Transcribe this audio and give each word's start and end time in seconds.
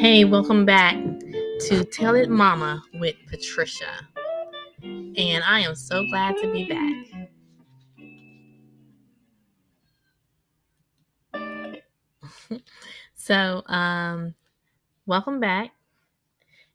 Hey, 0.00 0.24
welcome 0.24 0.64
back 0.64 0.94
to 0.94 1.84
Tell 1.84 2.14
It 2.14 2.30
Mama 2.30 2.82
with 2.94 3.16
Patricia. 3.28 4.08
And 4.82 5.44
I 5.44 5.60
am 5.60 5.74
so 5.74 6.06
glad 6.06 6.38
to 6.38 6.50
be 6.50 6.64
back. 6.64 7.04
so, 13.14 13.62
um, 13.66 14.34
welcome 15.04 15.38
back. 15.38 15.72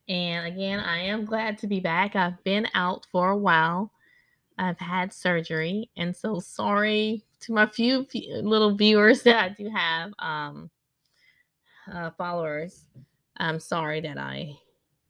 And 0.07 0.46
again, 0.46 0.80
I 0.80 1.00
am 1.00 1.26
glad 1.26 1.57
to 1.57 1.68
be 1.68 1.80
back. 1.80 2.16
I've 2.16 2.44
been 2.44 2.68
out 2.76 3.07
for 3.12 3.32
a 3.32 3.38
while. 3.38 3.92
I've 4.60 4.78
had 4.78 5.12
surgery, 5.12 5.89
and 5.98 6.16
so 6.16 6.39
sorry 6.39 7.23
to 7.39 7.54
my 7.54 7.66
few, 7.66 8.05
few 8.05 8.36
little 8.36 8.76
viewers 8.76 9.23
that 9.23 9.44
I 9.44 9.50
do 9.50 9.68
have, 9.68 10.14
um, 10.20 10.70
uh, 11.92 12.12
followers. 12.20 12.86
I'm 13.38 13.59
sorry 13.59 14.02
that 14.02 14.17
I 14.17 14.57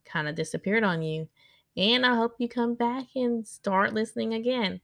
kind 0.06 0.28
of 0.28 0.36
disappeared 0.36 0.84
on 0.84 1.02
you. 1.02 1.28
And 1.78 2.06
I 2.06 2.16
hope 2.16 2.36
you 2.38 2.48
come 2.48 2.76
back 2.76 3.08
and 3.16 3.46
start 3.46 3.94
listening 3.94 4.34
again. 4.34 4.80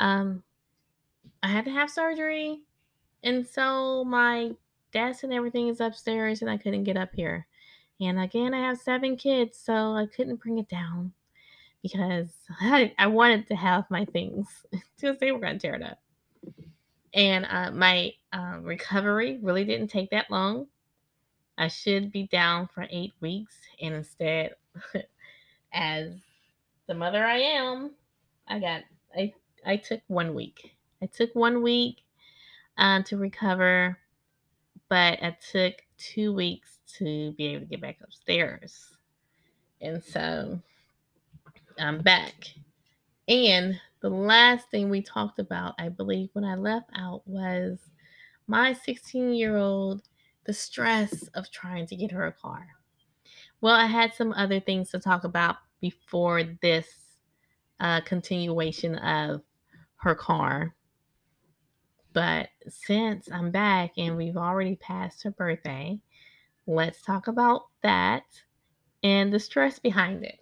Um, 0.00 0.42
I 1.42 1.48
had 1.48 1.64
to 1.66 1.70
have 1.70 1.90
surgery. 1.90 2.60
And 3.22 3.46
so 3.46 4.04
my 4.04 4.52
desk 4.92 5.22
and 5.22 5.32
everything 5.32 5.68
is 5.68 5.80
upstairs, 5.80 6.42
and 6.42 6.50
I 6.50 6.56
couldn't 6.56 6.84
get 6.84 6.96
up 6.96 7.10
here. 7.14 7.46
And 8.00 8.18
again, 8.18 8.52
I 8.54 8.60
have 8.60 8.78
seven 8.78 9.16
kids, 9.16 9.58
so 9.58 9.94
I 9.94 10.06
couldn't 10.06 10.42
bring 10.42 10.58
it 10.58 10.68
down 10.68 11.12
because 11.82 12.28
I, 12.60 12.92
I 12.98 13.06
wanted 13.06 13.46
to 13.48 13.56
have 13.56 13.90
my 13.90 14.04
things 14.06 14.48
because 14.96 15.18
they 15.20 15.32
were 15.32 15.38
going 15.38 15.58
to 15.58 15.58
tear 15.58 15.74
it 15.74 15.82
up. 15.82 15.98
And 17.14 17.46
uh, 17.48 17.70
my 17.72 18.12
uh, 18.32 18.58
recovery 18.62 19.38
really 19.42 19.64
didn't 19.64 19.88
take 19.88 20.10
that 20.10 20.30
long. 20.30 20.66
I 21.62 21.68
should 21.68 22.10
be 22.10 22.24
down 22.26 22.68
for 22.74 22.88
eight 22.90 23.12
weeks, 23.20 23.54
and 23.80 23.94
instead, 23.94 24.56
as 25.72 26.10
the 26.88 26.94
mother 26.94 27.24
I 27.24 27.38
am, 27.38 27.92
I 28.48 28.58
got 28.58 28.82
I 29.16 29.32
I 29.64 29.76
took 29.76 30.00
one 30.08 30.34
week. 30.34 30.72
I 31.00 31.06
took 31.06 31.32
one 31.36 31.62
week 31.62 31.98
um, 32.78 33.04
to 33.04 33.16
recover, 33.16 33.96
but 34.88 35.22
I 35.22 35.36
took 35.52 35.74
two 35.98 36.32
weeks 36.32 36.80
to 36.98 37.30
be 37.38 37.46
able 37.46 37.60
to 37.60 37.66
get 37.66 37.80
back 37.80 37.98
upstairs, 38.02 38.96
and 39.80 40.02
so 40.02 40.58
I'm 41.78 42.00
back. 42.02 42.44
And 43.28 43.80
the 44.00 44.10
last 44.10 44.68
thing 44.72 44.90
we 44.90 45.00
talked 45.00 45.38
about, 45.38 45.76
I 45.78 45.90
believe, 45.90 46.30
when 46.32 46.44
I 46.44 46.56
left 46.56 46.90
out 46.96 47.22
was 47.24 47.78
my 48.48 48.72
16 48.72 49.32
year 49.34 49.56
old 49.56 50.02
the 50.44 50.52
stress 50.52 51.28
of 51.34 51.50
trying 51.50 51.86
to 51.86 51.96
get 51.96 52.10
her 52.10 52.26
a 52.26 52.32
car. 52.32 52.66
Well, 53.60 53.74
I 53.74 53.86
had 53.86 54.14
some 54.14 54.32
other 54.32 54.60
things 54.60 54.90
to 54.90 54.98
talk 54.98 55.24
about 55.24 55.56
before 55.80 56.42
this 56.60 56.88
uh, 57.80 58.00
continuation 58.02 58.96
of 58.96 59.42
her 59.96 60.14
car. 60.14 60.74
But 62.12 62.48
since 62.68 63.28
I'm 63.30 63.50
back 63.50 63.92
and 63.96 64.16
we've 64.16 64.36
already 64.36 64.76
passed 64.76 65.22
her 65.22 65.30
birthday, 65.30 65.98
let's 66.66 67.02
talk 67.02 67.28
about 67.28 67.66
that 67.82 68.24
and 69.02 69.32
the 69.32 69.40
stress 69.40 69.78
behind 69.78 70.24
it. 70.24 70.38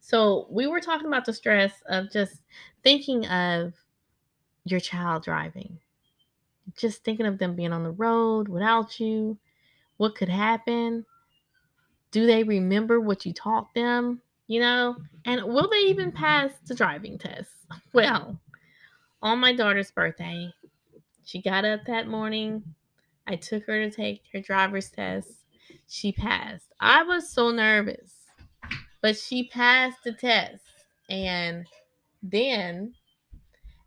So, 0.00 0.46
we 0.50 0.66
were 0.66 0.80
talking 0.80 1.06
about 1.06 1.24
the 1.24 1.32
stress 1.32 1.72
of 1.88 2.12
just 2.12 2.42
thinking 2.82 3.26
of 3.26 3.72
your 4.66 4.80
child 4.80 5.24
driving 5.24 5.78
just 6.76 7.04
thinking 7.04 7.26
of 7.26 7.38
them 7.38 7.54
being 7.54 7.72
on 7.72 7.82
the 7.82 7.90
road 7.90 8.48
without 8.48 8.98
you, 8.98 9.38
what 9.96 10.14
could 10.14 10.28
happen? 10.28 11.04
Do 12.10 12.26
they 12.26 12.42
remember 12.42 13.00
what 13.00 13.26
you 13.26 13.32
taught 13.32 13.72
them? 13.74 14.20
You 14.46 14.60
know, 14.60 14.96
and 15.24 15.42
will 15.44 15.68
they 15.68 15.88
even 15.88 16.12
pass 16.12 16.52
the 16.66 16.74
driving 16.74 17.18
test? 17.18 17.50
Well, 17.92 18.40
on 19.22 19.38
my 19.38 19.52
daughter's 19.52 19.90
birthday, 19.90 20.52
she 21.24 21.40
got 21.40 21.64
up 21.64 21.80
that 21.86 22.08
morning. 22.08 22.62
I 23.26 23.36
took 23.36 23.64
her 23.66 23.88
to 23.88 23.90
take 23.90 24.22
her 24.32 24.40
driver's 24.40 24.90
test. 24.90 25.28
She 25.88 26.12
passed. 26.12 26.66
I 26.80 27.02
was 27.04 27.30
so 27.30 27.50
nervous, 27.50 28.12
but 29.00 29.16
she 29.16 29.48
passed 29.48 29.98
the 30.04 30.12
test. 30.12 30.64
And 31.08 31.66
then 32.22 32.94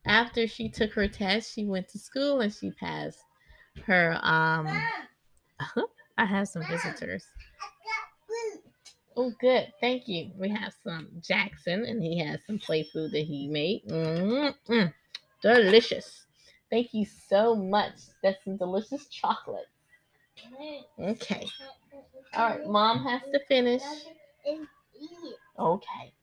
after 0.08 0.48
she 0.48 0.70
took 0.70 0.94
her 0.94 1.08
test, 1.08 1.54
she 1.54 1.66
went 1.66 1.88
to 1.90 2.00
school 2.00 2.42
and 2.42 2.54
she 2.54 2.72
passed 2.72 3.20
her 3.86 4.20
um 4.24 4.68
I 6.18 6.26
have 6.26 6.48
some 6.48 6.64
visitors. 6.64 7.26
Oh, 9.16 9.32
good. 9.40 9.72
Thank 9.82 10.08
you. 10.08 10.32
We 10.38 10.50
have 10.50 10.74
some 10.84 11.10
Jackson, 11.22 11.86
and 11.86 12.02
he 12.02 12.20
has 12.20 12.40
some 12.46 12.60
play 12.60 12.84
food 12.84 13.12
that 13.12 13.26
he 13.26 13.48
made. 13.48 13.84
Mm-mm. 13.88 14.94
Delicious. 15.42 16.26
Thank 16.70 16.94
you 16.94 17.06
so 17.06 17.56
much. 17.56 17.94
That's 18.22 18.44
some 18.44 18.58
delicious 18.58 19.08
chocolate. 19.08 19.68
Okay. 21.00 21.48
All 22.36 22.50
right. 22.50 22.66
Mom 22.68 23.04
has 23.06 23.22
to 23.32 23.40
finish. 23.48 23.82
Okay. 25.58 26.14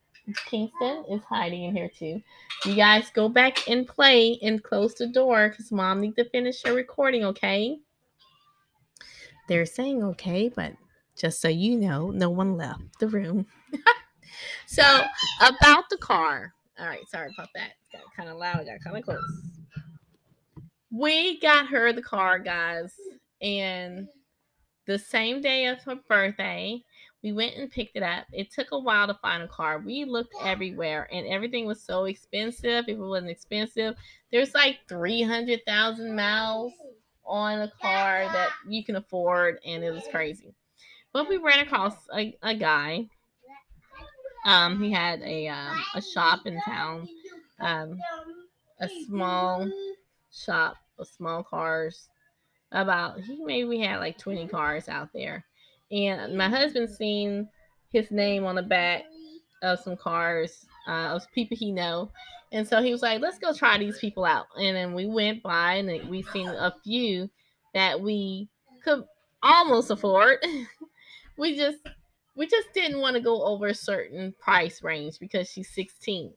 Kingston 0.47 1.05
is 1.11 1.23
hiding 1.29 1.65
in 1.65 1.77
here 1.77 1.91
too. 1.91 2.23
You 2.65 2.75
guys 2.75 3.11
go 3.11 3.29
back 3.29 3.69
and 3.69 3.87
play 3.87 4.39
and 4.43 4.63
close 4.63 4.95
the 4.95 5.07
door 5.07 5.51
because 5.51 5.71
mom 5.71 6.01
needs 6.01 6.17
to 6.17 6.29
finish 6.31 6.63
her 6.65 6.75
recording, 6.75 7.25
okay? 7.25 7.79
They're 9.49 9.67
saying 9.67 10.03
okay, 10.03 10.49
but 10.49 10.73
just 11.17 11.41
so 11.41 11.49
you 11.49 11.77
know, 11.79 12.11
no 12.11 12.31
one 12.31 12.57
left 12.57 12.83
the 12.99 13.09
room. 13.09 13.47
so 14.67 15.03
about 15.41 15.85
the 15.91 15.99
car. 15.99 16.55
All 16.79 16.87
right, 16.87 17.07
sorry 17.09 17.31
about 17.37 17.51
that. 17.55 17.73
Got 17.93 18.03
kind 18.17 18.29
of 18.29 18.37
loud, 18.37 18.65
got 18.67 18.83
kind 18.83 18.97
of 18.97 19.05
close. 19.05 19.23
We 20.91 21.39
got 21.41 21.69
her 21.69 21.93
the 21.93 22.03
car, 22.03 22.39
guys, 22.39 22.95
and 23.43 24.09
the 24.87 24.99
same 24.99 25.41
day 25.41 25.67
of 25.67 25.83
her 25.83 25.97
birthday, 26.09 26.83
we 27.25 27.33
went 27.33 27.57
and 27.57 27.71
picked 27.71 27.97
it 27.97 28.03
up. 28.03 28.27
It 28.33 28.53
took 28.53 28.71
a 28.73 28.79
while 28.79 29.07
to 29.07 29.15
find 29.15 29.43
a 29.43 29.49
car. 29.49 29.79
We 29.79 30.05
looked 30.05 30.35
everywhere 30.43 31.09
and 31.11 31.27
everything 31.27 31.65
was 31.65 31.81
so 31.81 32.05
expensive. 32.05 32.85
If 32.87 32.89
it 32.89 32.99
wasn't 32.99 33.31
expensive, 33.31 33.97
there's 34.31 34.55
like 34.55 34.81
300,000 34.89 36.15
miles 36.15 36.75
on 37.25 37.61
a 37.61 37.73
car 37.81 38.25
that 38.31 38.51
you 38.69 38.85
can 38.85 38.97
afford, 38.97 39.59
and 39.65 39.83
it 39.83 39.91
was 39.91 40.03
crazy. 40.11 40.53
But 41.15 41.27
we 41.27 41.39
ran 41.39 41.61
across 41.61 41.95
a, 42.15 42.37
a 42.43 42.55
guy. 42.55 43.09
Um, 44.45 44.83
he 44.83 44.93
had 44.93 45.23
a 45.23 45.49
um, 45.49 45.83
a 45.95 46.03
shop 46.03 46.41
in 46.45 46.61
town, 46.61 47.09
um, 47.59 47.99
a 48.81 48.89
small 49.07 49.67
shop 50.31 50.77
of 50.99 51.09
small 51.09 51.43
cars. 51.43 52.11
About 52.73 53.21
he 53.21 53.43
maybe 53.43 53.79
had 53.79 54.01
like 54.01 54.19
20 54.19 54.49
cars 54.49 54.89
out 54.89 55.09
there 55.15 55.47
and 55.91 56.37
my 56.37 56.49
husband 56.49 56.91
seen 56.91 57.49
his 57.91 58.11
name 58.11 58.45
on 58.45 58.57
the 58.57 58.63
back 58.63 59.05
of 59.63 59.81
some 59.81 59.97
cars 59.97 60.67
uh, 60.89 61.15
of 61.15 61.23
people 61.33 61.57
he 61.57 61.73
know, 61.73 62.11
and 62.53 62.67
so 62.67 62.83
he 62.83 62.93
was 62.93 63.03
like, 63.03 63.21
"Let's 63.21 63.39
go 63.39 63.53
try 63.53 63.79
these 63.79 63.99
people 63.99 64.25
out." 64.25 64.47
And 64.57 64.77
then 64.77 64.95
we 64.95 65.07
went 65.07 65.43
by, 65.43 65.75
and 65.75 66.09
we 66.09 66.23
seen 66.23 66.49
a 66.49 66.75
few 66.85 67.31
that 67.75 68.01
we 68.01 68.49
could 68.83 69.05
almost 69.43 69.91
afford. 69.91 70.39
we 71.39 71.57
just 71.57 71.79
we 72.37 72.47
just 72.47 72.73
didn't 72.75 73.01
want 73.01 73.15
to 73.17 73.23
go 73.23 73.45
over 73.45 73.69
a 73.69 73.75
certain 73.75 74.35
price 74.41 74.83
range 74.83 75.19
because 75.19 75.49
she's 75.49 75.73
16 75.75 76.33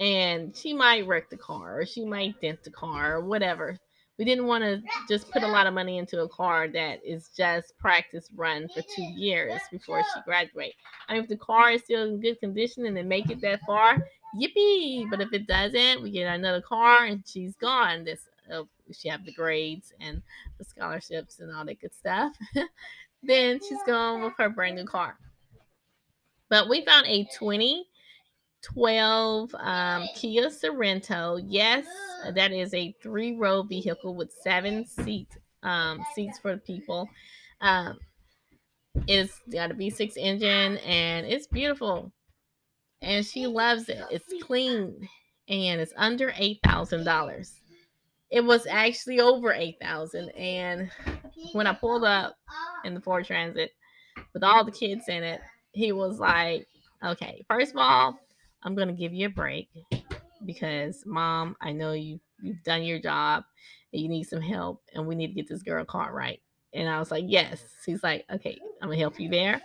and 0.00 0.56
she 0.56 0.74
might 0.74 1.06
wreck 1.06 1.30
the 1.30 1.36
car 1.36 1.80
or 1.80 1.86
she 1.86 2.04
might 2.04 2.40
dent 2.40 2.62
the 2.64 2.70
car 2.70 3.16
or 3.16 3.24
whatever 3.24 3.78
we 4.18 4.24
didn't 4.24 4.46
want 4.46 4.62
to 4.62 4.82
just 5.08 5.30
put 5.30 5.42
a 5.42 5.48
lot 5.48 5.66
of 5.66 5.74
money 5.74 5.98
into 5.98 6.22
a 6.22 6.28
car 6.28 6.68
that 6.68 7.04
is 7.04 7.30
just 7.36 7.76
practice 7.78 8.28
run 8.36 8.68
for 8.68 8.82
two 8.82 9.02
years 9.02 9.60
before 9.72 10.02
she 10.02 10.20
graduates. 10.24 10.76
I 11.08 11.14
mean, 11.14 11.22
if 11.22 11.28
the 11.28 11.36
car 11.36 11.72
is 11.72 11.82
still 11.82 12.04
in 12.04 12.20
good 12.20 12.38
condition 12.38 12.86
and 12.86 12.96
they 12.96 13.02
make 13.02 13.30
it 13.30 13.40
that 13.40 13.60
far, 13.66 14.04
yippee! 14.38 15.10
But 15.10 15.20
if 15.20 15.32
it 15.32 15.46
doesn't, 15.46 16.02
we 16.02 16.12
get 16.12 16.32
another 16.32 16.60
car 16.60 17.04
and 17.04 17.24
she's 17.26 17.56
gone. 17.56 18.04
This 18.04 18.28
uh, 18.52 18.62
she 18.92 19.08
have 19.08 19.24
the 19.24 19.32
grades 19.32 19.92
and 20.00 20.22
the 20.58 20.64
scholarships 20.64 21.40
and 21.40 21.54
all 21.54 21.64
that 21.64 21.80
good 21.80 21.94
stuff. 21.94 22.34
then 23.22 23.58
she's 23.66 23.82
gone 23.86 24.22
with 24.22 24.34
her 24.38 24.48
brand 24.48 24.76
new 24.76 24.84
car. 24.84 25.18
But 26.48 26.68
we 26.68 26.84
found 26.84 27.06
a 27.06 27.26
20 27.36 27.86
12 28.64 29.54
um, 29.58 30.08
Kia 30.14 30.48
Sorento. 30.48 31.42
Yes, 31.46 31.86
that 32.34 32.52
is 32.52 32.72
a 32.74 32.94
three 33.02 33.36
row 33.36 33.62
vehicle 33.62 34.14
with 34.14 34.32
seven 34.42 34.86
seats 34.86 35.36
um, 35.62 36.04
seats 36.14 36.38
for 36.38 36.56
people. 36.58 37.08
Um, 37.60 37.98
it's 39.08 39.40
got 39.50 39.70
a 39.70 39.74
V6 39.74 40.16
engine 40.16 40.78
and 40.78 41.26
it's 41.26 41.46
beautiful. 41.46 42.12
And 43.02 43.24
she 43.24 43.46
loves 43.46 43.88
it. 43.88 44.02
It's 44.10 44.32
clean 44.42 45.08
and 45.48 45.80
it's 45.80 45.92
under 45.96 46.30
$8,000. 46.30 47.50
it 48.30 48.44
was 48.44 48.66
actually 48.66 49.20
over 49.20 49.52
8,000. 49.52 50.30
And 50.30 50.90
when 51.52 51.66
I 51.66 51.74
pulled 51.74 52.04
up 52.04 52.36
in 52.84 52.94
the 52.94 53.00
Ford 53.00 53.26
Transit 53.26 53.70
with 54.32 54.42
all 54.42 54.64
the 54.64 54.72
kids 54.72 55.08
in 55.08 55.22
it, 55.22 55.40
he 55.72 55.92
was 55.92 56.18
like, 56.18 56.66
okay, 57.04 57.44
first 57.48 57.72
of 57.72 57.78
all, 57.78 58.18
I'm 58.64 58.74
to 58.88 58.94
give 58.94 59.12
you 59.12 59.26
a 59.26 59.30
break 59.30 59.68
because 60.44 61.04
mom, 61.06 61.56
I 61.60 61.72
know 61.72 61.92
you, 61.92 62.20
you've 62.42 62.62
done 62.62 62.82
your 62.82 62.98
job 62.98 63.44
and 63.92 64.02
you 64.02 64.08
need 64.08 64.24
some 64.24 64.40
help 64.40 64.82
and 64.94 65.06
we 65.06 65.14
need 65.14 65.28
to 65.28 65.34
get 65.34 65.48
this 65.48 65.62
girl 65.62 65.84
car 65.84 66.12
right. 66.12 66.40
And 66.72 66.88
I 66.88 66.98
was 66.98 67.10
like, 67.10 67.24
yes. 67.28 67.62
He's 67.86 68.02
like, 68.02 68.24
okay, 68.30 68.58
I'm 68.82 68.90
to 68.90 68.96
help 68.96 69.20
you 69.20 69.28
there. 69.28 69.60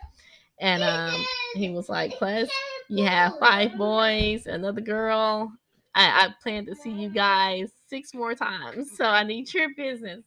And 0.59 0.83
um, 0.83 1.25
he 1.55 1.69
was 1.69 1.89
like, 1.89 2.13
plus 2.13 2.49
you 2.89 3.05
have 3.05 3.39
five 3.39 3.77
boys, 3.77 4.45
another 4.45 4.81
girl. 4.81 5.51
I, 5.95 6.25
I 6.25 6.33
plan 6.43 6.65
to 6.65 6.75
see 6.75 6.91
you 6.91 7.09
guys 7.09 7.71
six 7.87 8.13
more 8.13 8.35
times. 8.35 8.91
So 8.95 9.05
I 9.05 9.23
need 9.23 9.53
your 9.53 9.69
business. 9.75 10.23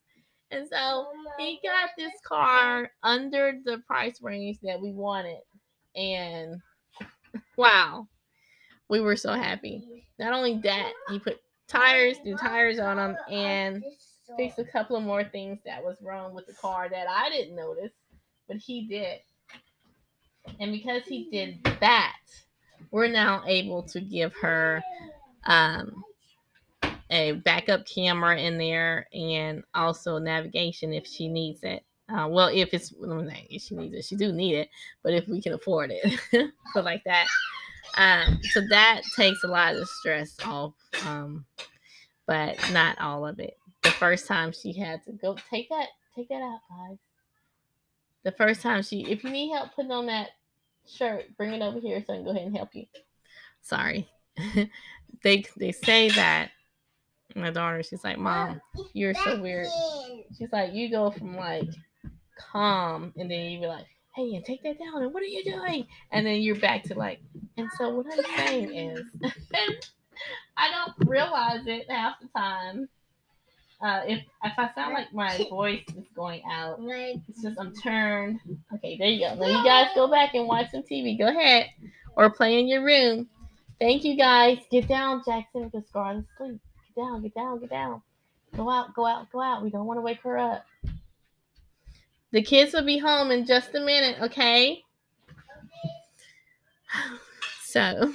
And 0.50 0.68
so 0.70 1.06
he 1.38 1.60
got 1.62 1.90
this 1.96 2.12
car 2.24 2.90
under 3.02 3.58
the 3.64 3.78
price 3.86 4.20
range 4.20 4.58
that 4.62 4.80
we 4.80 4.92
wanted. 4.92 5.40
And 5.94 6.56
wow, 7.56 8.06
we 8.92 9.00
were 9.00 9.16
so 9.16 9.32
happy. 9.32 10.04
Not 10.18 10.34
only 10.34 10.58
that, 10.64 10.92
he 11.08 11.18
put 11.18 11.40
tires, 11.66 12.18
new 12.26 12.36
tires 12.36 12.78
on 12.78 12.98
them, 12.98 13.16
and 13.30 13.82
fixed 14.36 14.58
a 14.58 14.64
couple 14.64 14.96
of 14.96 15.02
more 15.02 15.24
things 15.24 15.60
that 15.64 15.82
was 15.82 15.96
wrong 16.02 16.34
with 16.34 16.46
the 16.46 16.52
car 16.52 16.90
that 16.90 17.06
I 17.08 17.30
didn't 17.30 17.56
notice, 17.56 17.92
but 18.46 18.58
he 18.58 18.86
did. 18.86 19.20
And 20.60 20.72
because 20.72 21.04
he 21.06 21.30
did 21.32 21.64
that, 21.80 22.18
we're 22.90 23.08
now 23.08 23.42
able 23.46 23.82
to 23.84 24.00
give 24.02 24.34
her 24.42 24.82
um, 25.44 26.04
a 27.08 27.32
backup 27.32 27.86
camera 27.86 28.38
in 28.38 28.58
there 28.58 29.08
and 29.14 29.64
also 29.74 30.18
navigation 30.18 30.92
if 30.92 31.06
she 31.06 31.28
needs 31.28 31.60
it. 31.62 31.82
Uh, 32.14 32.28
well, 32.28 32.48
if 32.48 32.74
it's 32.74 32.92
if 33.00 33.62
she 33.62 33.74
needs 33.74 33.94
it, 33.94 34.04
she 34.04 34.16
do 34.16 34.32
need 34.32 34.54
it, 34.54 34.68
but 35.02 35.14
if 35.14 35.26
we 35.28 35.40
can 35.40 35.54
afford 35.54 35.90
it, 35.90 36.20
so 36.74 36.82
like 36.82 37.02
that. 37.04 37.26
Um, 37.96 38.40
so 38.42 38.60
that 38.70 39.02
takes 39.16 39.44
a 39.44 39.48
lot 39.48 39.76
of 39.76 39.88
stress 39.88 40.36
off, 40.44 40.74
um, 41.06 41.44
but 42.26 42.56
not 42.72 42.98
all 43.00 43.26
of 43.26 43.38
it. 43.38 43.56
The 43.82 43.90
first 43.90 44.26
time 44.26 44.52
she 44.52 44.72
had 44.72 45.04
to 45.04 45.12
go 45.12 45.36
take 45.50 45.68
that 45.68 45.88
take 46.14 46.28
that 46.28 46.42
out, 46.42 46.60
guys. 46.70 46.98
The 48.24 48.32
first 48.32 48.62
time 48.62 48.82
she, 48.82 49.02
if 49.10 49.24
you 49.24 49.30
need 49.30 49.52
help 49.52 49.74
putting 49.74 49.90
on 49.90 50.06
that 50.06 50.30
shirt, 50.86 51.36
bring 51.36 51.52
it 51.52 51.62
over 51.62 51.80
here 51.80 52.02
so 52.06 52.12
I 52.12 52.16
can 52.16 52.24
go 52.24 52.30
ahead 52.30 52.46
and 52.46 52.56
help 52.56 52.70
you. 52.74 52.86
Sorry, 53.62 54.08
they 55.22 55.44
they 55.56 55.72
say 55.72 56.08
that 56.10 56.50
my 57.34 57.50
daughter, 57.50 57.82
she's 57.82 58.04
like, 58.04 58.18
Mom, 58.18 58.60
you're 58.92 59.14
so 59.14 59.40
weird. 59.40 59.66
She's 60.36 60.52
like, 60.52 60.72
you 60.72 60.90
go 60.90 61.10
from 61.10 61.36
like 61.36 61.68
calm 62.38 63.12
and 63.16 63.30
then 63.30 63.50
you 63.50 63.60
be 63.60 63.66
like, 63.66 63.86
Hey, 64.14 64.34
and 64.34 64.44
take 64.44 64.62
that 64.62 64.78
down, 64.78 65.02
and 65.02 65.14
what 65.14 65.22
are 65.22 65.26
you 65.26 65.42
doing? 65.42 65.86
And 66.10 66.26
then 66.26 66.42
you're 66.42 66.56
back 66.56 66.82
to 66.84 66.94
like, 66.94 67.20
and 67.56 67.68
so 67.76 67.90
what 67.90 68.06
I'm 68.12 68.36
saying 68.36 68.74
is, 68.74 69.06
I 70.56 70.70
don't 70.70 71.08
realize 71.08 71.66
it 71.66 71.90
half 71.90 72.14
the 72.20 72.28
time. 72.36 72.88
Uh, 73.82 74.02
if 74.06 74.20
if 74.44 74.52
I 74.58 74.70
sound 74.74 74.94
like 74.94 75.12
my 75.12 75.36
voice 75.50 75.84
is 75.96 76.04
going 76.14 76.42
out, 76.50 76.78
it's 76.80 77.42
just 77.42 77.58
I'm 77.58 77.74
turned. 77.74 78.38
Okay, 78.74 78.96
there 78.96 79.08
you 79.08 79.28
go. 79.28 79.34
Now 79.34 79.46
you 79.46 79.64
guys 79.64 79.88
go 79.94 80.08
back 80.08 80.34
and 80.34 80.46
watch 80.46 80.70
some 80.70 80.82
TV. 80.82 81.18
Go 81.18 81.26
ahead, 81.26 81.66
or 82.16 82.30
play 82.30 82.60
in 82.60 82.68
your 82.68 82.84
room. 82.84 83.28
Thank 83.80 84.04
you 84.04 84.16
guys. 84.16 84.58
Get 84.70 84.86
down, 84.86 85.22
Jackson, 85.26 85.68
because 85.68 85.88
Scarlett's 85.88 86.28
asleep. 86.34 86.60
Get 86.94 87.02
down, 87.02 87.22
get 87.22 87.34
down, 87.34 87.58
get 87.58 87.70
down. 87.70 88.02
Go 88.54 88.70
out, 88.70 88.94
go 88.94 89.06
out, 89.06 89.32
go 89.32 89.40
out. 89.40 89.62
We 89.62 89.70
don't 89.70 89.86
want 89.86 89.96
to 89.98 90.02
wake 90.02 90.22
her 90.22 90.38
up. 90.38 90.64
The 92.30 92.42
kids 92.42 92.72
will 92.72 92.84
be 92.84 92.98
home 92.98 93.30
in 93.30 93.44
just 93.44 93.74
a 93.74 93.80
minute, 93.80 94.18
okay? 94.22 94.84
So 97.72 98.12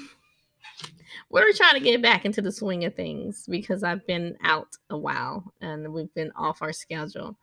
we're 1.32 1.52
trying 1.52 1.74
to 1.74 1.80
get 1.80 2.00
back 2.00 2.26
into 2.26 2.44
the 2.44 2.52
swing 2.52 2.86
of 2.86 2.94
things 2.94 3.48
because 3.50 3.84
I've 3.84 4.06
been 4.06 4.38
out 4.44 4.68
a 4.92 4.98
while 4.98 5.52
and 5.62 5.92
we've 5.92 6.14
been 6.14 6.32
off 6.36 6.62
our 6.62 6.72
schedule. 6.72 7.36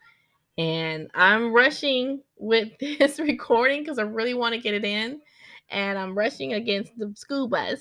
And 0.57 1.11
I'm 1.13 1.53
rushing 1.53 2.23
with 2.39 2.69
this 2.81 3.19
recording 3.19 3.83
because 3.83 3.99
I 3.99 4.03
really 4.03 4.35
want 4.35 4.55
to 4.55 4.61
get 4.61 4.75
it 4.75 4.85
in. 4.85 5.21
And 5.71 5.99
I'm 5.99 6.17
rushing 6.17 6.53
against 6.53 6.97
the 6.97 7.13
school 7.17 7.49
bus. 7.49 7.81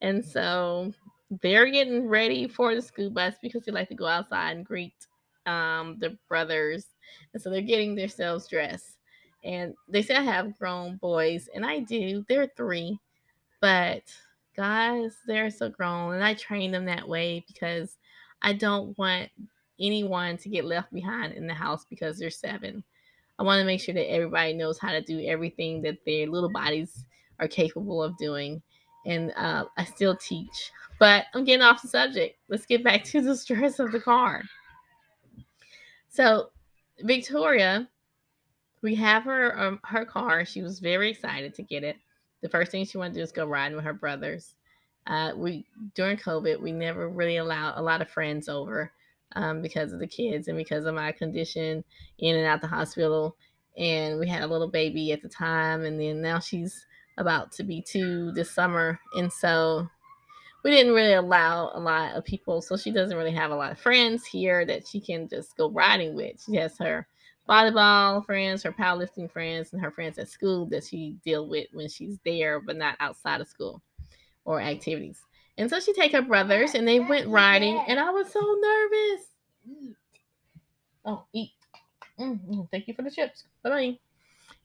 And 0.00 0.24
so 0.24 0.92
they're 1.42 1.70
getting 1.70 2.06
ready 2.06 2.46
for 2.46 2.72
the 2.76 2.82
school 2.82 3.10
bus 3.10 3.34
because 3.42 3.64
they 3.64 3.72
like 3.72 3.88
to 3.88 3.96
go 3.96 4.06
outside 4.06 4.56
and 4.56 4.64
greet 4.64 4.94
um, 5.46 5.96
the 5.98 6.16
brothers. 6.28 6.86
And 7.34 7.42
so 7.42 7.50
they're 7.50 7.62
getting 7.62 7.96
themselves 7.96 8.46
dressed. 8.46 8.96
And 9.42 9.74
they 9.88 10.02
say 10.02 10.14
I 10.14 10.22
have 10.22 10.56
grown 10.56 10.98
boys, 10.98 11.48
and 11.54 11.64
I 11.64 11.80
do. 11.80 12.24
They're 12.28 12.50
three, 12.56 13.00
but 13.60 14.02
guys, 14.56 15.16
they're 15.26 15.50
so 15.50 15.68
grown, 15.68 16.14
and 16.14 16.24
I 16.24 16.34
train 16.34 16.72
them 16.72 16.84
that 16.86 17.08
way 17.08 17.44
because 17.46 17.96
I 18.42 18.52
don't 18.52 18.96
want 18.98 19.30
anyone 19.78 20.36
to 20.38 20.48
get 20.48 20.64
left 20.64 20.92
behind 20.92 21.34
in 21.34 21.46
the 21.46 21.54
house 21.54 21.84
because 21.88 22.18
they're 22.18 22.30
seven. 22.30 22.82
I 23.38 23.42
want 23.42 23.60
to 23.60 23.64
make 23.66 23.80
sure 23.80 23.94
that 23.94 24.10
everybody 24.10 24.52
knows 24.52 24.78
how 24.78 24.92
to 24.92 25.00
do 25.00 25.24
everything 25.26 25.80
that 25.82 25.98
their 26.04 26.26
little 26.26 26.50
bodies 26.50 27.04
are 27.38 27.48
capable 27.48 28.02
of 28.02 28.16
doing. 28.18 28.60
And 29.06 29.32
uh, 29.34 29.64
I 29.78 29.84
still 29.84 30.14
teach 30.16 30.70
but 31.00 31.24
I'm 31.34 31.44
getting 31.44 31.62
off 31.62 31.82
the 31.82 31.88
subject. 31.88 32.38
Let's 32.48 32.66
get 32.66 32.84
back 32.84 33.02
to 33.04 33.20
the 33.20 33.36
stress 33.36 33.80
of 33.80 33.90
the 33.90 33.98
car. 33.98 34.44
So, 36.08 36.50
Victoria, 37.00 37.88
we 38.82 38.94
have 38.94 39.24
her 39.24 39.58
um, 39.58 39.80
her 39.84 40.04
car. 40.04 40.44
She 40.44 40.62
was 40.62 40.78
very 40.78 41.10
excited 41.10 41.54
to 41.54 41.62
get 41.62 41.82
it. 41.82 41.96
The 42.42 42.48
first 42.48 42.70
thing 42.70 42.84
she 42.84 42.98
wanted 42.98 43.14
to 43.14 43.20
do 43.20 43.24
is 43.24 43.32
go 43.32 43.46
riding 43.46 43.76
with 43.76 43.84
her 43.84 43.92
brothers. 43.92 44.54
Uh, 45.06 45.32
we 45.36 45.64
during 45.94 46.16
COVID, 46.16 46.60
we 46.60 46.72
never 46.72 47.08
really 47.08 47.38
allowed 47.38 47.74
a 47.76 47.82
lot 47.82 48.02
of 48.02 48.10
friends 48.10 48.48
over 48.48 48.92
um, 49.36 49.62
because 49.62 49.92
of 49.92 50.00
the 50.00 50.06
kids 50.06 50.48
and 50.48 50.56
because 50.56 50.84
of 50.84 50.94
my 50.94 51.12
condition 51.12 51.84
in 52.18 52.36
and 52.36 52.46
out 52.46 52.60
the 52.60 52.66
hospital. 52.66 53.36
And 53.78 54.18
we 54.18 54.28
had 54.28 54.42
a 54.42 54.46
little 54.46 54.68
baby 54.68 55.12
at 55.12 55.22
the 55.22 55.28
time, 55.28 55.84
and 55.84 56.00
then 56.00 56.20
now 56.20 56.38
she's 56.38 56.86
about 57.18 57.52
to 57.52 57.62
be 57.62 57.82
two 57.82 58.32
this 58.32 58.50
summer, 58.50 58.98
and 59.14 59.32
so 59.32 59.88
we 60.62 60.70
didn't 60.70 60.94
really 60.94 61.14
allow 61.14 61.70
a 61.72 61.80
lot 61.80 62.14
of 62.14 62.24
people, 62.24 62.60
so 62.60 62.76
she 62.76 62.90
doesn't 62.90 63.16
really 63.16 63.32
have 63.32 63.50
a 63.50 63.56
lot 63.56 63.72
of 63.72 63.78
friends 63.78 64.26
here 64.26 64.66
that 64.66 64.86
she 64.86 65.00
can 65.00 65.28
just 65.28 65.56
go 65.56 65.70
riding 65.70 66.14
with. 66.14 66.42
She 66.44 66.56
has 66.56 66.76
her 66.78 67.06
volleyball 67.50 68.24
friends, 68.24 68.62
her 68.62 68.72
powerlifting 68.72 69.30
friends, 69.30 69.72
and 69.72 69.82
her 69.82 69.90
friends 69.90 70.18
at 70.18 70.28
school 70.28 70.66
that 70.66 70.84
she 70.84 71.16
deal 71.24 71.48
with 71.48 71.66
when 71.72 71.88
she's 71.88 72.18
there, 72.24 72.60
but 72.60 72.76
not 72.76 72.96
outside 73.00 73.40
of 73.40 73.48
school 73.48 73.82
or 74.44 74.60
activities. 74.60 75.20
And 75.58 75.68
so 75.68 75.80
she 75.80 75.92
take 75.92 76.12
her 76.12 76.22
brothers, 76.22 76.74
and 76.74 76.86
they 76.86 77.00
went 77.00 77.28
riding, 77.28 77.82
and 77.88 77.98
I 77.98 78.10
was 78.10 78.32
so 78.32 78.40
nervous. 78.40 79.26
Oh, 81.04 81.24
eat. 81.32 81.52
Mm-hmm. 82.18 82.62
Thank 82.70 82.88
you 82.88 82.94
for 82.94 83.02
the 83.02 83.10
chips. 83.10 83.44
Bye 83.62 83.70
bye. 83.70 83.98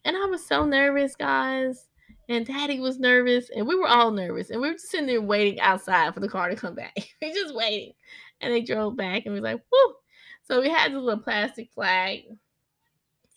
And 0.04 0.16
I 0.16 0.26
was 0.26 0.46
so 0.46 0.66
nervous, 0.66 1.16
guys 1.16 1.88
and 2.30 2.46
daddy 2.46 2.80
was 2.80 3.00
nervous 3.00 3.50
and 3.56 3.68
we 3.68 3.76
were 3.76 3.88
all 3.88 4.12
nervous 4.12 4.50
and 4.50 4.60
we 4.62 4.68
were 4.68 4.74
just 4.74 4.90
sitting 4.90 5.08
there 5.08 5.22
waiting 5.22 5.60
outside 5.60 6.14
for 6.14 6.20
the 6.20 6.28
car 6.28 6.50
to 6.50 6.56
come 6.56 6.76
back 6.76 6.96
we 7.22 7.34
just 7.34 7.56
waiting 7.56 7.94
and 8.42 8.54
they 8.54 8.62
drove 8.62 8.96
back 8.96 9.26
and 9.26 9.34
we 9.34 9.40
was 9.40 9.52
like 9.52 9.62
whoo 9.72 9.96
so 10.44 10.62
we 10.62 10.70
had 10.70 10.92
this 10.92 11.00
little 11.02 11.22
plastic 11.22 11.72
flag 11.74 12.24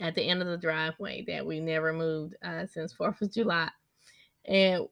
at 0.00 0.14
the 0.14 0.22
end 0.22 0.42
of 0.42 0.48
the 0.48 0.56
driveway 0.56 1.24
that 1.26 1.44
we 1.44 1.60
never 1.60 1.92
moved 1.92 2.34
uh, 2.42 2.66
since 2.66 2.92
fourth 2.94 3.20
of 3.22 3.32
july. 3.32 3.68
And 4.44 4.88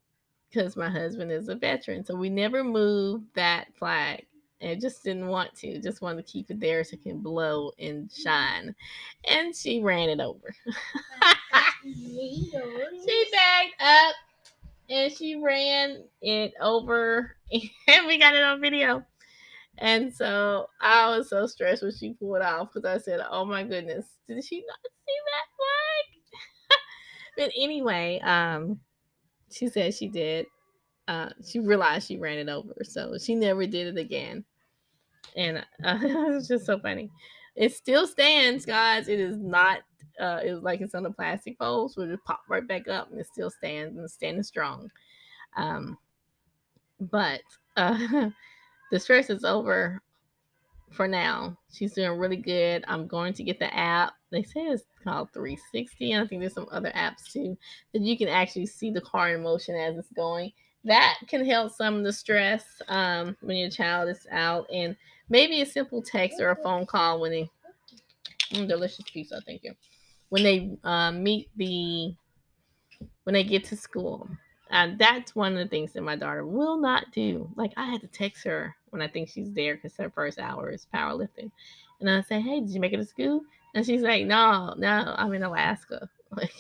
because 0.51 0.77
my 0.77 0.89
husband 0.89 1.33
is 1.33 1.49
a 1.49 1.55
veteran 1.55 2.05
so 2.05 2.15
we 2.15 2.31
never 2.31 2.63
moved 2.63 3.25
that 3.35 3.67
flag 3.77 4.25
and 4.61 4.81
just 4.81 5.03
didn't 5.03 5.27
want 5.27 5.55
to 5.55 5.81
just 5.81 6.01
wanted 6.01 6.25
to 6.25 6.33
keep 6.33 6.51
it 6.51 6.61
there 6.61 6.83
so 6.85 6.95
it 6.95 7.03
can 7.03 7.19
blow 7.19 7.73
and 7.79 8.11
shine. 8.11 8.75
And 9.29 9.55
she 9.55 9.83
ran 9.83 10.09
it 10.09 10.21
over. 10.21 10.55
She 11.87 13.25
backed 13.31 13.81
up 13.81 14.15
and 14.91 15.13
she 15.13 15.37
ran 15.37 16.03
it 16.21 16.53
over 16.61 17.37
and 17.53 18.07
we 18.07 18.19
got 18.19 18.35
it 18.35 18.43
on 18.43 18.61
video 18.61 19.05
and 19.79 20.15
so 20.15 20.67
i 20.81 21.09
was 21.17 21.29
so 21.29 21.47
stressed 21.47 21.83
when 21.83 21.93
she 21.95 22.15
pulled 22.15 22.43
off 22.43 22.69
because 22.73 22.87
i 22.89 22.99
said 23.03 23.21
oh 23.31 23.45
my 23.45 23.63
goodness 23.63 24.07
did 24.29 24.43
she 24.45 24.65
not 24.67 24.79
see 24.83 25.15
that 25.27 25.47
flag 25.57 26.81
but 27.37 27.53
anyway 27.61 28.21
um 28.21 28.81
she 29.51 29.69
said 29.69 29.95
she 29.95 30.09
did 30.09 30.47
uh, 31.09 31.31
she 31.45 31.61
realized 31.61 32.09
she 32.09 32.17
ran 32.19 32.39
it 32.39 32.49
over, 32.49 32.75
so 32.83 33.17
she 33.19 33.35
never 33.35 33.67
did 33.67 33.87
it 33.97 34.01
again. 34.01 34.45
And 35.37 35.59
uh, 35.85 35.99
it's 36.03 36.49
just 36.49 36.67
so 36.67 36.79
funny. 36.79 37.11
It 37.55 37.75
still 37.75 38.07
stands, 38.07 38.67
guys. 38.67 39.09
It 39.09 39.21
is 39.21 39.37
not. 39.39 39.81
Uh, 40.21 40.41
it's 40.43 40.63
like 40.63 40.81
it's 40.81 40.95
on 40.95 41.07
a 41.07 41.13
plastic 41.13 41.59
pole, 41.59 41.89
so 41.89 42.03
it 42.03 42.09
just 42.11 42.25
pop 42.25 42.41
right 42.49 42.67
back 42.67 42.89
up, 42.89 43.11
and 43.11 43.21
it 43.21 43.27
still 43.27 43.51
stands 43.51 43.97
and 43.99 44.11
standing 44.11 44.43
strong. 44.43 44.91
Um, 45.57 45.99
but 47.01 47.43
uh, 47.77 48.31
the 48.91 48.99
stress 48.99 49.31
is 49.31 49.45
over 49.45 50.01
for 50.93 51.09
now. 51.09 51.57
She's 51.73 51.93
doing 51.93 52.19
really 52.19 52.37
good. 52.37 52.85
I'm 52.89 53.07
going 53.07 53.33
to 53.35 53.45
get 53.45 53.59
the 53.59 53.75
app. 53.75 54.15
They 54.31 54.43
say 54.43 54.61
it's 54.63 54.85
called 55.05 55.33
360. 55.33 56.13
And 56.13 56.25
I 56.25 56.27
think 56.27 56.41
there's 56.41 56.55
some 56.55 56.69
other 56.71 56.91
apps 56.91 57.31
too 57.33 57.57
that 57.93 58.03
you 58.03 58.17
can 58.17 58.29
actually 58.29 58.67
see 58.67 58.91
the 58.91 59.01
car 59.01 59.31
in 59.31 59.43
motion 59.43 59.75
as 59.75 59.97
it's 59.97 60.13
going. 60.13 60.53
That 60.85 61.17
can 61.29 61.45
help 61.45 61.73
some 61.73 61.97
of 61.97 62.05
the 62.05 62.13
stress 62.13 62.65
um, 62.89 63.37
when 63.41 63.57
your 63.57 63.71
child 63.71 64.09
is 64.09 64.27
out. 64.31 64.67
And 64.73 64.97
maybe 65.29 65.61
a 65.61 65.67
simple 65.67 66.03
text 66.03 66.41
or 66.41 66.51
a 66.51 66.63
phone 66.63 66.87
call 66.87 67.21
when 67.21 67.33
they, 67.33 67.51
mm, 68.53 68.69
delicious 68.69 69.05
pizza, 69.13 69.41
thank 69.47 69.65
you. 69.65 69.73
When 70.29 70.43
they 70.43 70.77
uh, 70.85 71.13
meet 71.13 71.51
the, 71.57 72.15
when 73.25 73.35
they 73.35 73.45
get 73.45 73.65
to 73.65 73.77
school. 73.77 74.29
And 74.71 74.99
that's 74.99 75.35
one 75.35 75.53
of 75.53 75.59
the 75.59 75.69
things 75.69 75.93
that 75.93 76.03
my 76.03 76.17
daughter 76.17 76.45
will 76.45 76.77
not 76.77 77.13
do. 77.13 77.49
Like 77.57 77.73
I 77.77 77.87
had 77.87 78.01
to 78.01 78.09
text 78.09 78.45
her 78.45 78.75
when 78.91 79.01
I 79.01 79.09
think 79.09 79.29
she's 79.29 79.53
there 79.53 79.77
because 79.77 79.97
her 79.97 80.11
first 80.11 80.39
hour 80.39 80.71
is 80.71 80.87
powerlifting. 80.93 81.51
And 82.01 82.11
I 82.11 82.21
say, 82.23 82.41
Hey, 82.41 82.61
did 82.61 82.71
you 82.71 82.81
make 82.81 82.93
it 82.93 82.99
to 82.99 83.05
school? 83.05 83.43
And 83.75 83.87
she's 83.87 84.03
like, 84.03 84.27
No, 84.27 84.75
no, 84.77 85.15
I'm 85.17 85.33
in 85.35 85.43
Alaska. 85.43 86.09
Like 86.33 86.51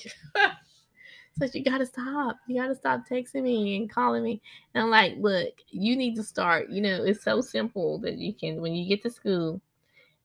so 1.38 1.46
you 1.52 1.64
gotta 1.64 1.84
stop. 1.84 2.36
You 2.46 2.62
gotta 2.62 2.74
stop 2.76 3.06
texting 3.06 3.42
me 3.42 3.76
and 3.76 3.90
calling 3.90 4.22
me. 4.22 4.40
And 4.72 4.84
I'm 4.84 4.90
like, 4.90 5.16
look, 5.18 5.52
you 5.68 5.96
need 5.96 6.14
to 6.16 6.22
start. 6.22 6.70
You 6.70 6.80
know, 6.80 7.02
it's 7.02 7.22
so 7.24 7.40
simple 7.42 7.98
that 7.98 8.14
you 8.14 8.32
can 8.32 8.62
when 8.62 8.74
you 8.74 8.88
get 8.88 9.02
to 9.02 9.10
school, 9.10 9.60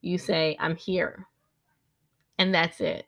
you 0.00 0.16
say, 0.16 0.56
I'm 0.58 0.76
here. 0.76 1.26
And 2.38 2.54
that's 2.54 2.80
it 2.80 3.06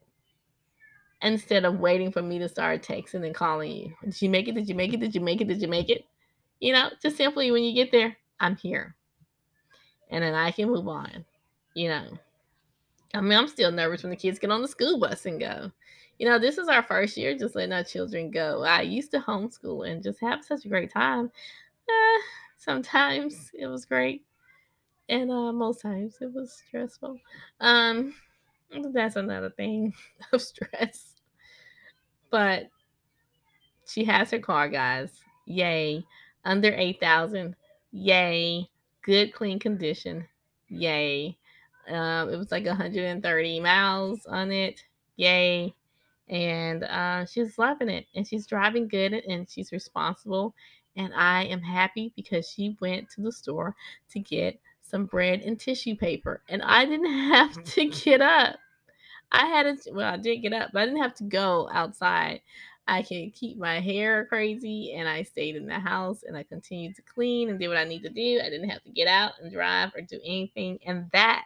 instead 1.25 1.65
of 1.65 1.81
waiting 1.81 2.13
for 2.13 2.23
me 2.23 2.39
to 2.39 2.49
start 2.49 2.83
texting 2.83 3.25
and 3.25 3.35
calling 3.35 3.73
you. 3.73 3.93
Did 4.05 4.23
you 4.23 4.29
make 4.29 4.47
it? 4.47 4.55
Did 4.55 4.69
you 4.69 4.75
make 4.75 4.93
it? 4.93 5.01
Did 5.01 5.15
you 5.15 5.21
make 5.21 5.41
it? 5.41 5.49
Did 5.49 5.63
you 5.63 5.69
make 5.69 5.89
it? 5.89 6.05
You 6.61 6.73
know, 6.75 6.91
just 7.03 7.17
simply 7.17 7.51
when 7.51 7.65
you 7.65 7.75
get 7.75 7.91
there, 7.91 8.17
I'm 8.39 8.57
here. 8.57 8.95
And 10.11 10.23
then 10.23 10.35
I 10.35 10.51
can 10.51 10.69
move 10.69 10.87
on. 10.87 11.25
You 11.75 11.89
know, 11.89 12.07
I 13.15 13.21
mean, 13.21 13.37
I'm 13.37 13.49
still 13.49 13.73
nervous 13.73 14.03
when 14.03 14.11
the 14.11 14.17
kids 14.17 14.39
get 14.39 14.51
on 14.51 14.63
the 14.63 14.69
school 14.69 15.01
bus 15.01 15.27
and 15.27 15.41
go. 15.41 15.73
You 16.19 16.29
know, 16.29 16.39
this 16.39 16.59
is 16.59 16.69
our 16.69 16.83
first 16.83 17.17
year 17.17 17.37
just 17.37 17.57
letting 17.57 17.73
our 17.73 17.83
children 17.83 18.31
go. 18.31 18.63
I 18.63 18.83
used 18.83 19.11
to 19.13 19.19
homeschool 19.19 19.91
and 19.91 20.03
just 20.03 20.21
have 20.21 20.45
such 20.45 20.65
a 20.65 20.69
great 20.69 20.93
time. 20.93 21.33
Uh, 21.89 22.21
sometimes 22.59 23.51
it 23.59 23.67
was 23.67 23.85
great, 23.85 24.25
and 25.09 25.31
uh, 25.31 25.53
most 25.53 25.81
times 25.81 26.19
it 26.21 26.33
was 26.33 26.63
stressful. 26.69 27.19
Um, 27.61 28.15
that's 28.93 29.17
another 29.17 29.51
thing 29.51 29.93
of 30.33 30.43
stress. 30.43 31.14
But 32.35 32.65
she 33.87 34.03
has 34.07 34.33
her 34.33 34.41
car, 34.41 34.69
guys. 34.69 35.21
Yay. 35.47 36.05
Under 36.45 36.75
8,000. 36.75 37.55
Yay. 37.93 38.69
Good, 39.03 39.33
clean 39.33 39.61
condition. 39.61 40.27
Yay. 40.67 41.37
Um, 41.89 42.31
it 42.31 42.37
was 42.37 42.51
like 42.51 42.67
130 42.67 43.61
miles 43.61 44.27
on 44.27 44.51
it. 44.51 44.83
Yay. 45.15 45.73
And 46.29 46.83
uh, 46.83 47.25
she's 47.25 47.57
loving 47.57 47.89
it. 47.89 48.07
And 48.17 48.27
she's 48.27 48.49
driving 48.49 48.89
good 48.89 49.13
and 49.13 49.49
she's 49.49 49.71
responsible. 49.71 50.57
And 50.97 51.15
I 51.15 51.45
am 51.45 51.63
happy 51.63 52.13
because 52.17 52.51
she 52.51 52.77
went 52.81 53.11
to 53.11 53.21
the 53.21 53.31
store 53.31 53.77
to 54.11 54.19
get 54.19 54.59
some 54.83 55.05
bread 55.07 55.43
and 55.43 55.57
tissue 55.57 55.95
paper. 55.95 56.43
And 56.49 56.63
I 56.63 56.85
didn't 56.85 57.13
have 57.13 57.63
to 57.63 57.85
get 57.91 58.21
up. 58.21 58.57
I 59.33 59.47
had 59.47 59.83
to, 59.83 59.93
well, 59.93 60.15
I 60.15 60.17
did 60.17 60.39
get 60.39 60.53
up, 60.53 60.71
but 60.73 60.83
I 60.83 60.87
didn't 60.87 61.03
have 61.03 61.15
to 61.17 61.25
go 61.25 61.69
outside. 61.73 62.41
I 62.87 63.03
can 63.03 63.31
keep 63.31 63.57
my 63.57 63.81
hair 63.81 64.27
crazy 64.27 64.93
and 64.95 65.09
I 65.09 65.23
stayed 65.23 65.57
in 65.57 65.67
the 65.67 65.79
house 65.79 66.23
and 66.23 66.37
I 66.37 66.43
continued 66.43 66.95
to 66.97 67.03
clean 67.03 67.49
and 67.49 67.59
do 67.59 67.69
what 67.69 67.79
I 67.79 67.85
need 67.85 68.03
to 68.03 68.11
do. 68.11 68.41
I 68.45 68.51
didn't 68.51 68.69
have 68.69 68.83
to 68.85 68.91
get 68.91 69.09
out 69.09 69.33
and 69.41 69.51
drive 69.51 69.93
or 69.95 70.03
do 70.03 70.21
anything. 70.25 70.79
And 70.87 71.11
that 71.13 71.45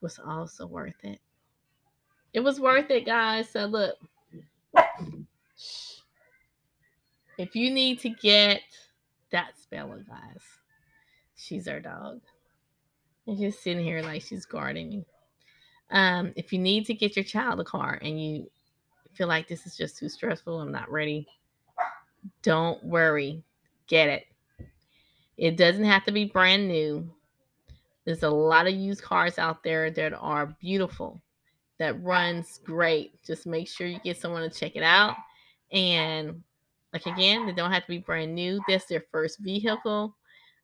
was 0.00 0.18
also 0.24 0.66
worth 0.66 1.02
it. 1.02 1.20
It 2.32 2.40
was 2.40 2.60
worth 2.60 2.90
it, 2.90 3.06
guys. 3.06 3.48
So 3.48 3.64
look, 3.64 3.96
if 7.38 7.56
you 7.56 7.70
need 7.70 8.00
to 8.00 8.10
get 8.10 8.60
that 9.32 9.58
speller, 9.58 10.04
guys, 10.06 10.42
she's 11.34 11.66
our 11.66 11.80
dog. 11.80 12.20
And 13.26 13.38
she's 13.38 13.58
sitting 13.58 13.82
here 13.82 14.02
like 14.02 14.22
she's 14.22 14.44
guarding 14.44 14.90
me. 14.90 15.04
Um, 15.90 16.32
if 16.36 16.52
you 16.52 16.58
need 16.58 16.86
to 16.86 16.94
get 16.94 17.16
your 17.16 17.24
child 17.24 17.60
a 17.60 17.64
car 17.64 17.98
and 18.02 18.22
you 18.22 18.50
feel 19.12 19.26
like 19.26 19.48
this 19.48 19.66
is 19.66 19.76
just 19.76 19.98
too 19.98 20.08
stressful, 20.08 20.60
I'm 20.60 20.70
not 20.70 20.90
ready, 20.90 21.26
don't 22.42 22.82
worry. 22.84 23.42
Get 23.86 24.08
it. 24.08 24.26
It 25.36 25.56
doesn't 25.56 25.84
have 25.84 26.04
to 26.04 26.12
be 26.12 26.26
brand 26.26 26.68
new. 26.68 27.10
There's 28.04 28.22
a 28.22 28.30
lot 28.30 28.66
of 28.66 28.74
used 28.74 29.02
cars 29.02 29.38
out 29.38 29.62
there 29.62 29.90
that 29.90 30.14
are 30.14 30.54
beautiful, 30.60 31.20
that 31.78 32.02
runs 32.02 32.60
great. 32.64 33.22
Just 33.24 33.46
make 33.46 33.68
sure 33.68 33.86
you 33.86 33.98
get 34.04 34.18
someone 34.18 34.48
to 34.48 34.50
check 34.50 34.76
it 34.76 34.82
out. 34.82 35.16
And 35.72 36.42
like 36.92 37.06
again, 37.06 37.46
they 37.46 37.52
don't 37.52 37.72
have 37.72 37.82
to 37.82 37.88
be 37.88 37.98
brand 37.98 38.34
new. 38.34 38.60
That's 38.68 38.86
their 38.86 39.04
first 39.10 39.38
vehicle. 39.40 40.16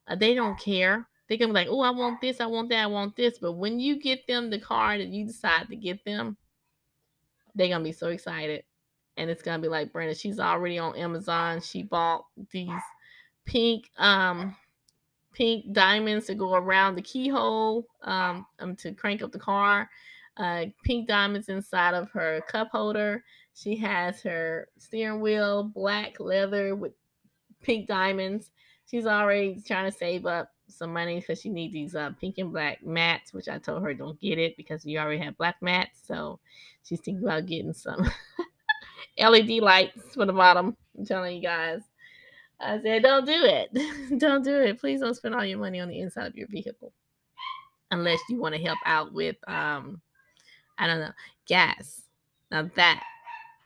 Uh, 0.08 0.14
they 0.14 0.34
don't 0.34 0.58
care 0.58 1.08
they're 1.28 1.38
gonna 1.38 1.52
be 1.52 1.60
like, 1.60 1.68
oh, 1.68 1.80
I 1.80 1.90
want 1.90 2.20
this, 2.20 2.40
I 2.40 2.46
want 2.46 2.68
that, 2.70 2.82
I 2.82 2.86
want 2.86 3.16
this. 3.16 3.38
But 3.38 3.52
when 3.52 3.80
you 3.80 3.98
get 3.98 4.26
them 4.26 4.50
the 4.50 4.60
car 4.60 4.96
that 4.96 5.08
you 5.08 5.26
decide 5.26 5.68
to 5.68 5.76
get 5.76 6.04
them, 6.04 6.36
they're 7.54 7.68
gonna 7.68 7.84
be 7.84 7.92
so 7.92 8.08
excited. 8.08 8.64
And 9.16 9.30
it's 9.30 9.42
gonna 9.42 9.62
be 9.62 9.68
like 9.68 9.92
Brenda, 9.92 10.14
she's 10.14 10.38
already 10.38 10.78
on 10.78 10.96
Amazon. 10.96 11.60
She 11.60 11.82
bought 11.82 12.26
these 12.50 12.70
pink 13.44 13.90
um 13.98 14.56
pink 15.32 15.72
diamonds 15.72 16.26
to 16.26 16.34
go 16.34 16.54
around 16.54 16.96
the 16.96 17.02
keyhole 17.02 17.86
um, 18.02 18.46
um 18.58 18.74
to 18.76 18.92
crank 18.92 19.22
up 19.22 19.32
the 19.32 19.38
car. 19.38 19.88
Uh, 20.36 20.66
pink 20.84 21.08
diamonds 21.08 21.48
inside 21.48 21.94
of 21.94 22.10
her 22.10 22.42
cup 22.48 22.68
holder. 22.70 23.24
She 23.54 23.74
has 23.76 24.20
her 24.20 24.68
steering 24.76 25.22
wheel 25.22 25.64
black 25.64 26.20
leather 26.20 26.76
with 26.76 26.92
pink 27.62 27.88
diamonds. 27.88 28.50
She's 28.84 29.06
already 29.06 29.62
trying 29.66 29.90
to 29.90 29.96
save 29.96 30.26
up 30.26 30.52
some 30.68 30.92
money 30.92 31.20
because 31.20 31.40
she 31.40 31.48
needs 31.48 31.72
these 31.72 31.94
uh, 31.94 32.10
pink 32.20 32.38
and 32.38 32.52
black 32.52 32.84
mats, 32.84 33.32
which 33.32 33.48
I 33.48 33.58
told 33.58 33.82
her 33.82 33.94
don't 33.94 34.20
get 34.20 34.38
it 34.38 34.56
because 34.56 34.84
you 34.84 34.98
already 34.98 35.22
have 35.22 35.36
black 35.36 35.56
mats. 35.60 36.00
So 36.06 36.38
she's 36.84 37.00
thinking 37.00 37.24
about 37.24 37.46
getting 37.46 37.72
some 37.72 38.08
LED 39.18 39.62
lights 39.62 40.14
for 40.14 40.26
the 40.26 40.32
bottom. 40.32 40.76
I'm 40.96 41.06
telling 41.06 41.36
you 41.36 41.42
guys. 41.42 41.80
I 42.58 42.80
said, 42.80 43.02
don't 43.02 43.26
do 43.26 43.44
it. 43.44 44.18
don't 44.18 44.42
do 44.42 44.60
it. 44.60 44.80
Please 44.80 45.00
don't 45.00 45.14
spend 45.14 45.34
all 45.34 45.44
your 45.44 45.58
money 45.58 45.80
on 45.80 45.88
the 45.88 46.00
inside 46.00 46.26
of 46.26 46.36
your 46.36 46.48
vehicle. 46.48 46.92
Unless 47.90 48.20
you 48.30 48.40
want 48.40 48.54
to 48.54 48.60
help 48.60 48.78
out 48.84 49.12
with 49.12 49.36
um, 49.46 50.00
I 50.78 50.86
don't 50.86 51.00
know, 51.00 51.12
gas. 51.46 52.02
Now 52.50 52.70
that 52.76 53.02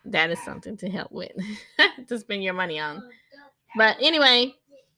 that 0.06 0.30
is 0.30 0.42
something 0.44 0.76
to 0.78 0.88
help 0.88 1.12
with 1.12 1.32
to 2.08 2.18
spend 2.18 2.42
your 2.42 2.54
money 2.54 2.78
on. 2.78 3.02
But 3.76 3.96
anyway, 4.00 4.54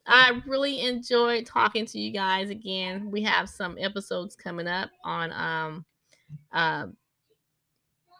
I 0.07 0.43
really 0.47 0.81
enjoyed 0.81 1.47
talking 1.47 1.87
to 1.87 1.99
you 1.99 2.13
guys 2.13 2.51
again. 2.51 3.11
We 3.11 3.23
have 3.23 3.49
some 3.49 3.77
episodes 3.79 4.35
coming 4.35 4.67
up 4.67 4.91
on 5.05 5.33
um 5.33 5.85
uh, 6.53 6.87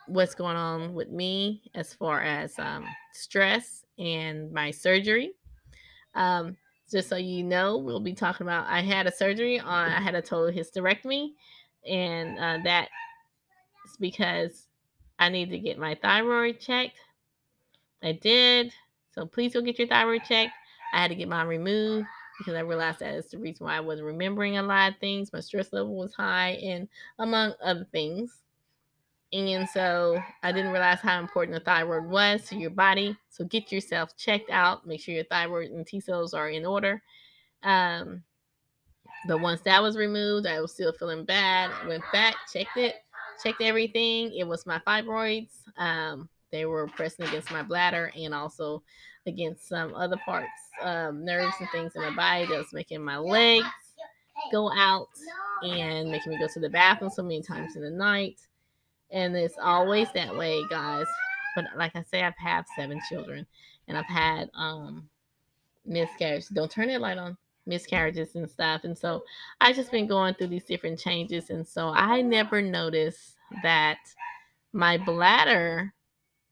what's 0.07 0.35
going 0.35 0.57
on 0.57 0.95
with 0.95 1.11
me 1.11 1.63
as 1.75 1.95
far 1.95 2.21
as 2.23 2.59
um, 2.59 2.85
stress 3.13 3.85
and 3.99 4.53
my 4.53 4.71
surgery. 4.71 5.33
Um, 6.15 6.57
just 6.91 7.09
so 7.09 7.17
you 7.17 7.43
know, 7.43 7.79
we'll 7.79 8.01
be 8.01 8.13
talking 8.13 8.47
about. 8.47 8.67
I 8.69 8.81
had 8.83 9.07
a 9.07 9.13
surgery 9.13 9.59
on. 9.59 9.91
I 9.91 10.01
had 10.01 10.15
a 10.15 10.23
total 10.23 10.53
hysterectomy, 10.55 11.31
and 11.89 12.39
uh, 12.39 12.59
that's 12.63 12.91
because 13.99 14.67
I 15.19 15.31
need 15.31 15.51
to 15.51 15.59
get 15.59 15.79
my 15.79 15.95
thyroid 15.95 16.61
checked. 16.61 16.99
I 18.03 18.13
did. 18.13 18.73
So 19.13 19.25
please 19.25 19.55
go 19.55 19.63
get 19.63 19.79
your 19.79 19.89
thyroid 19.89 20.25
checked. 20.25 20.53
I 20.93 21.03
had 21.03 21.09
to 21.09 21.15
get 21.15 21.29
mine 21.29 21.47
removed 21.47 22.07
because 22.39 22.55
I 22.55 22.61
realized 22.61 23.01
that 23.01 23.15
is 23.15 23.31
the 23.31 23.39
reason 23.39 23.67
why 23.67 23.77
I 23.77 23.81
wasn't 23.81 24.07
remembering 24.07 24.59
a 24.59 24.63
lot 24.63 24.93
of 24.93 24.99
things. 24.99 25.33
My 25.33 25.41
stress 25.41 25.73
level 25.73 25.95
was 25.97 26.15
high, 26.15 26.59
and 26.63 26.89
among 27.19 27.55
other 27.63 27.87
things. 27.93 28.39
And 29.33 29.67
so 29.69 30.21
I 30.43 30.53
didn't 30.53 30.73
realize 30.73 31.01
how 31.01 31.19
important 31.19 31.57
the 31.57 31.65
thyroid 31.65 32.05
was 32.05 32.47
to 32.49 32.57
your 32.57 32.71
body. 32.71 33.17
So 33.31 33.45
get 33.45 33.73
yourself 33.73 34.15
checked 34.17 34.51
out. 34.51 34.87
Make 34.87 35.01
sure 35.01 35.15
your 35.15 35.25
thyroid 35.25 35.71
and 35.71 35.87
T 35.87 36.01
cells 36.01 36.35
are 36.35 36.51
in 36.51 36.67
order. 36.67 37.03
Um, 37.63 38.23
but 39.27 39.41
once 39.41 39.63
that 39.63 39.83
was 39.83 39.97
removed, 39.97 40.47
I 40.47 40.61
was 40.61 40.73
still 40.73 40.93
feeling 40.93 41.25
bad. 41.25 41.71
Went 41.87 42.03
back, 42.13 42.35
checked 42.53 42.77
it, 42.77 42.97
checked 43.43 43.63
everything. 43.63 44.35
It 44.35 44.47
was 44.47 44.67
my 44.67 44.81
fibroids. 44.87 45.53
Um, 45.79 46.29
they 46.51 46.67
were 46.67 46.87
pressing 46.89 47.27
against 47.27 47.51
my 47.51 47.63
bladder 47.63 48.13
and 48.15 48.35
also 48.35 48.83
against 49.27 49.69
some 49.69 49.95
other 49.95 50.19
parts, 50.25 50.51
um, 50.83 51.25
nerves 51.25 51.55
and 51.61 51.69
things 51.71 51.93
in 51.95 52.03
my 52.03 52.15
body 52.15 52.47
that 52.47 52.59
was 52.59 52.73
making 52.73 53.03
my 53.05 53.19
legs 53.19 53.67
go 54.51 54.73
out 54.73 55.09
and 55.63 56.11
making 56.11 56.33
me 56.33 56.39
go 56.39 56.49
to 56.53 56.61
the 56.61 56.69
bathroom 56.69 57.11
so 57.11 57.23
many 57.23 57.43
times 57.43 57.77
in 57.77 57.83
the 57.83 57.91
night. 57.91 58.41
And 59.11 59.37
it's 59.37 59.59
always 59.63 60.09
that 60.15 60.35
way, 60.37 60.63
guys. 60.71 61.07
But 61.55 61.67
like 61.77 61.95
I 61.95 62.03
say, 62.03 62.23
I've 62.23 62.37
had 62.37 62.65
seven 62.77 63.01
children 63.09 63.47
and 63.89 63.99
I've 63.99 64.07
had 64.07 64.51
um 64.55 65.09
miscarriage. 65.85 66.49
Don't 66.49 66.71
turn 66.71 66.89
that 66.89 67.01
light 67.01 67.19
on. 67.19 67.37
miscarriages 67.67 68.35
and 68.35 68.51
stuff. 68.51 68.85
And 68.85 68.97
so 68.97 69.25
I've 69.61 69.77
just 69.77 69.91
been 69.93 70.07
going 70.07 70.35
through 70.35 70.49
these 70.49 70.65
different 70.65 70.99
changes. 70.99 71.51
And 71.51 71.67
so 71.67 71.89
I 71.89 72.23
never 72.23 72.61
noticed 72.63 73.37
that 73.63 73.99
my 74.73 74.99
bladder 74.99 75.93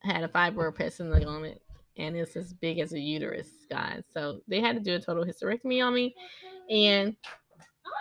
had 0.03 0.23
a 0.23 0.29
fibroid 0.29 0.75
pressing 0.75 1.13
on 1.13 1.45
it 1.45 1.63
and 1.97 2.17
it's 2.17 2.37
as 2.37 2.53
big 2.53 2.79
as 2.79 2.93
a 2.93 3.01
uterus, 3.01 3.49
guys. 3.71 4.05
So 4.13 4.41
they 4.49 4.61
had 4.61 4.77
to 4.77 4.83
do 4.83 4.95
a 4.95 5.01
total 5.01 5.25
hysterectomy 5.25 5.85
on 5.85 5.95
me. 5.95 6.15
And 6.71 7.17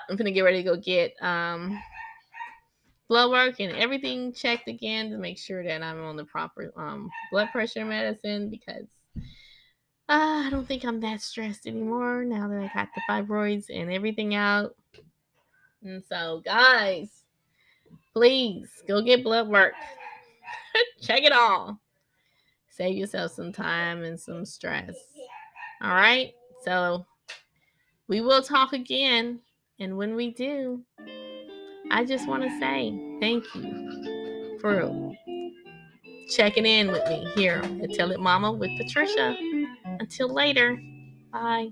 I'm 0.09 0.15
gonna 0.15 0.31
get 0.31 0.41
ready 0.41 0.63
to 0.63 0.69
go 0.69 0.77
get 0.77 1.13
um 1.21 1.79
blood 3.07 3.31
work 3.31 3.59
and 3.59 3.75
everything 3.75 4.33
checked 4.33 4.67
again 4.67 5.09
to 5.09 5.17
make 5.17 5.37
sure 5.37 5.63
that 5.63 5.81
I'm 5.81 6.03
on 6.03 6.15
the 6.15 6.25
proper 6.25 6.71
um 6.77 7.09
blood 7.31 7.49
pressure 7.51 7.85
medicine 7.85 8.49
because 8.49 8.87
uh, 10.09 10.43
I 10.45 10.49
don't 10.49 10.67
think 10.67 10.83
I'm 10.83 10.99
that 11.01 11.21
stressed 11.21 11.67
anymore 11.67 12.25
now 12.25 12.47
that 12.47 12.57
I 12.57 12.71
got 12.73 12.89
the 12.95 13.01
fibroids 13.07 13.65
and 13.69 13.91
everything 13.91 14.33
out. 14.33 14.75
And 15.83 16.03
so, 16.09 16.41
guys, 16.43 17.09
please 18.13 18.69
go 18.87 19.03
get 19.03 19.23
blood 19.23 19.47
work. 19.47 19.73
Check 21.01 21.21
it 21.21 21.31
all. 21.31 21.79
Save 22.79 22.95
yourself 22.95 23.33
some 23.33 23.51
time 23.51 24.03
and 24.03 24.17
some 24.17 24.45
stress. 24.45 24.95
All 25.81 25.93
right. 25.93 26.33
So, 26.63 27.05
we 28.07 28.21
will 28.21 28.41
talk 28.41 28.73
again. 28.73 29.41
And 29.79 29.97
when 29.97 30.15
we 30.15 30.31
do, 30.31 30.81
I 31.91 32.05
just 32.05 32.27
want 32.27 32.43
to 32.43 32.59
say 32.59 33.17
thank 33.19 33.43
you 33.53 34.57
for 34.61 35.13
checking 36.29 36.65
in 36.65 36.91
with 36.91 37.07
me 37.09 37.27
here 37.35 37.61
at 37.83 37.93
Tell 37.93 38.11
It 38.11 38.19
Mama 38.19 38.51
with 38.51 38.71
Patricia. 38.77 39.35
Until 39.99 40.33
later, 40.33 40.79
bye. 41.31 41.69